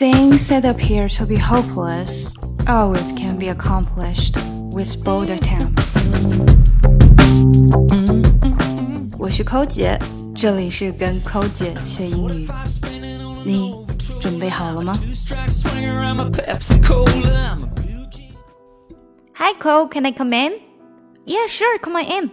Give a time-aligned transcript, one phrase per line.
[0.00, 2.34] Things that appear to be hopeless
[2.66, 4.34] always can be accomplished
[4.72, 5.82] with bold attempt.
[9.18, 9.98] 我是寇姐，
[10.34, 12.48] 这里是跟寇姐学英语。
[13.44, 13.74] 你
[14.18, 14.94] 准备好了吗？
[19.34, 20.52] Hi Cole, can I come in?
[21.26, 22.30] Yeah, sure, come on in.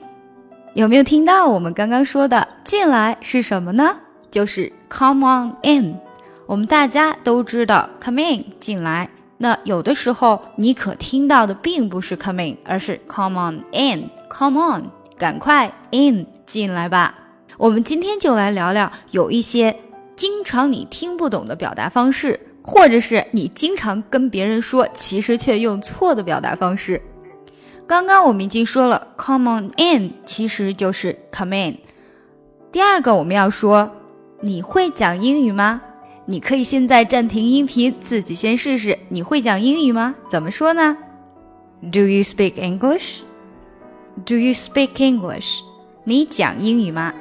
[0.76, 3.98] 有没有听到我们刚刚说的“进来”是什么呢？
[4.32, 6.00] 就是 “come on in”。
[6.49, 9.11] 我们大家都知道 “come in” 进来。
[9.37, 14.85] 那有的时候你可听到的并不是 “come in”，而是 “come on in”，“come on”，
[15.19, 17.15] 赶快 in 进来吧。
[17.59, 19.77] 我们今天就来聊聊有一些
[20.17, 27.03] 经常你听不懂的表达方式，或者是你经常跟别人说，其实却用错的表达方式。
[27.87, 31.77] 刚刚我们已经说了，come on in 其实就是 come in。
[32.73, 33.91] 第二个我们要说，
[34.41, 35.83] 你会讲英语吗？
[36.31, 38.99] 你可以现在暂停音频，自己先试试。
[39.09, 40.15] 你会讲英语吗？
[40.29, 40.95] 怎么说呢
[41.91, 43.21] ？Do you speak English?
[44.27, 45.61] Do you speak English?
[46.05, 47.15] 你讲英语吗？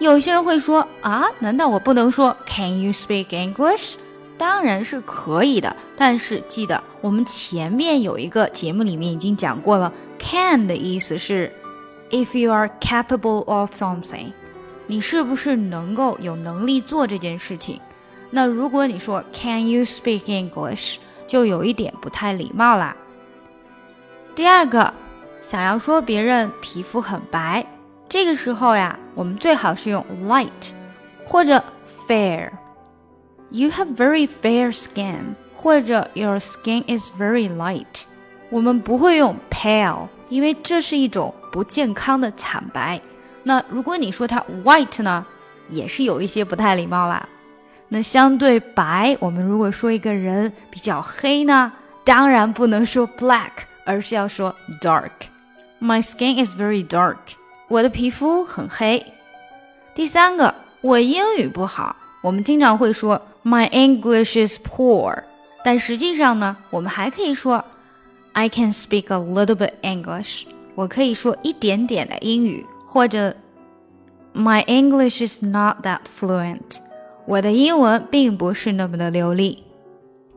[0.00, 3.94] 有些人会说啊，难道我不能说 Can you speak English?
[4.36, 11.52] 当然是可以的，但是记得我们前面有一个节目里面已经讲过了，can 的意思是
[12.10, 14.32] if you are capable of something，
[14.88, 17.78] 你是不是能够有能力做这件事情？
[18.34, 22.96] 那如果你说 Can you speak English，就有一点不太礼貌啦。
[24.34, 24.92] 第二个，
[25.40, 27.64] 想要说别人皮肤很白，
[28.08, 30.72] 这个时候呀，我们最好是用 light
[31.24, 31.62] 或者
[32.08, 32.50] fair。
[33.50, 38.02] You have very fair skin，或者 Your skin is very light。
[38.50, 43.00] 我们不会用 pale，因为这是一种不健康的惨白。
[43.44, 45.24] 那如果你说它 white 呢，
[45.70, 47.28] 也是有一些不太礼貌啦。
[47.87, 51.71] 那相对白，我们如果说一个人比较黑呢，
[52.03, 53.51] 当然不能说 black，
[53.85, 57.17] 而是要说 dark。My skin is very dark。
[57.67, 59.05] 我的皮肤很黑。
[59.93, 63.21] 第三个，我英语不好，我们经常会说。
[63.41, 65.23] My English is poor，
[65.63, 67.63] 但实际上呢，我们还可以说
[68.33, 70.43] I can speak a little bit English，
[70.75, 73.33] 我可以说一点点的英语，或者
[74.33, 76.79] My English is not that fluent，
[77.26, 79.62] 我的英文并不是那么的流利。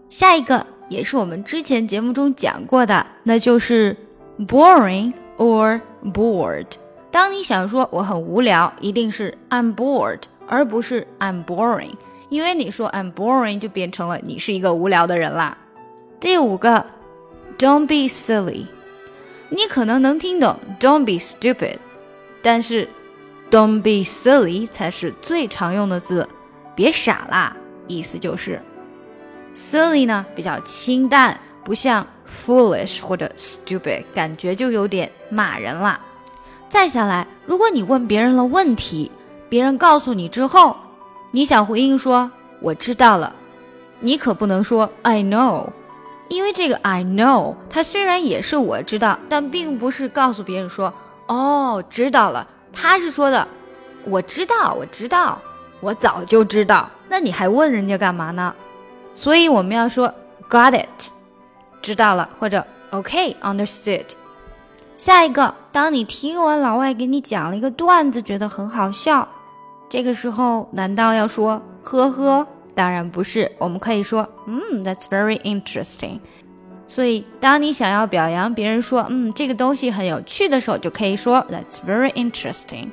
[0.10, 3.96] 下一个也是我们之前节目中讲过的，那就是
[4.40, 6.68] boring or bored。
[7.12, 11.94] 当你想说我很无聊，一定是 I'm bored，而不是 I'm boring。
[12.30, 15.58] 因为你说 I'm boring，就变成了你是一个无聊的人啦。
[16.20, 16.86] 第五个
[17.58, 18.66] ，Don't be silly，
[19.50, 21.78] 你可能能听懂 Don't be stupid，
[22.42, 22.90] 但是
[23.50, 26.28] Don't be silly 才是最常用的字，
[26.78, 27.58] 别傻啦，
[27.88, 28.62] 意思就是
[29.56, 36.00] silly 呢比较清淡，不像 foolish 或者 stupid，感觉就有点骂人啦。
[36.70, 39.10] 再下来，如果你问别人了问题，
[39.50, 40.78] 别人告诉你之后。
[41.32, 43.36] 你想回应说我知道了，
[44.00, 45.68] 你可不能说 I know，
[46.30, 50.94] 因为这个 I know 它虽然也是我知道，但并不是告诉别人说
[51.28, 53.46] 哦知道了，他是说的
[54.06, 55.40] 我知道我知道
[55.80, 58.54] 我早就知道，那你还问人家干嘛呢？
[59.14, 60.14] 所以我们要说
[60.50, 61.10] Got it，
[61.82, 64.06] 知道了或者 OK understood。
[64.96, 69.28] 下一个，当你听完老外给你讲了一个段子，觉得很好笑。
[69.90, 72.48] 这个时候难道要说呵呵？
[72.74, 76.20] 当然不是，我们可以说嗯，That's very interesting。
[76.88, 82.90] 所以当你想要表扬别人说嗯这个东西很有趣的时候，就可以说 That's very interesting。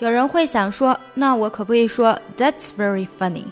[0.00, 3.44] 有人会想说，那我可不可以说 That's very funny？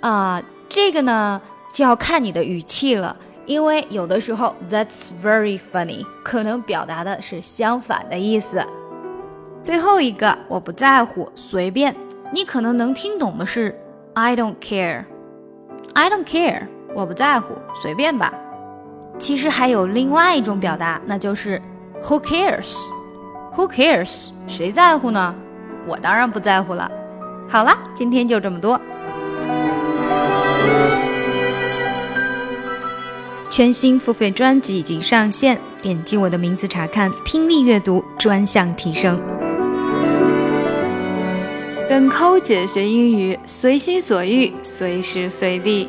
[0.00, 1.40] 啊，这个呢
[1.72, 8.64] 就要看你的语气了，因为有的时候 That's very funny 可能表达的是相反的意思。
[9.62, 11.94] 最后一个，我不在乎，随便。
[12.32, 13.76] 你可能能听懂的是
[14.14, 15.04] "I don't care",
[15.94, 18.32] "I don't care", 我不在乎，随便吧。
[19.18, 21.60] 其实还有另外一种表达，那就是
[22.04, 22.78] "Who cares?",
[23.56, 25.34] "Who cares?", 谁在乎呢？
[25.90, 26.88] 我当然不在乎了。
[27.48, 28.80] 好了，今天就这么多。
[33.50, 39.20] 全新付费专辑已经上线，点击我的名字查看听力阅读专项提升。
[41.88, 45.88] 跟扣姐学英语，随心所欲，随时随地。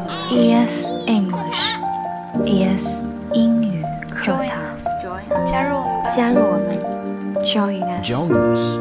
[0.30, 1.62] ES English
[2.44, 2.84] ES
[3.32, 4.46] 英语课堂，
[5.46, 6.10] 加入我们吧。
[6.14, 8.06] 加入我们，Join us。
[8.08, 8.78] Join us，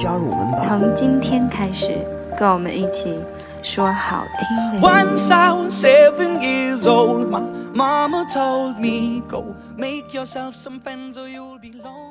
[0.00, 0.64] 加入我们吧。
[0.68, 1.98] 从今天开始，
[2.38, 3.18] 跟我们一起
[3.64, 4.84] 说好听的英语。
[4.84, 7.42] Once I was seven years old, my
[7.74, 12.07] mama told me, Go make yourself some friends or you'll be lonely.